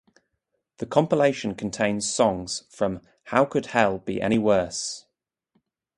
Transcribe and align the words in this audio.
The 0.77 0.87
compilation 0.87 1.53
contains 1.53 2.11
songs 2.11 2.63
from 2.71 3.01
How 3.25 3.45
Could 3.45 3.67
Hell 3.67 3.99
Be 3.99 4.19
Any 4.19 4.39
Worse? 4.39 5.05